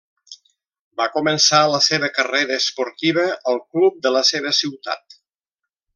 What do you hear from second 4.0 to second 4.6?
de la seva